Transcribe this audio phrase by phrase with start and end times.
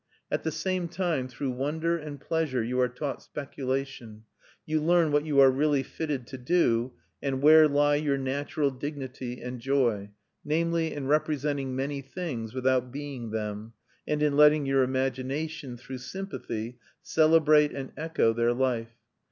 [0.31, 4.23] At the same time, through wonder and pleasure, you are taught speculation.
[4.65, 9.39] You learn what you are really fitted to do, and where lie your natural dignity
[9.43, 10.09] and joy,
[10.43, 13.73] namely, in representing many things, without being them,
[14.07, 18.95] and in letting your imagination, through sympathy, celebrate and echo their life.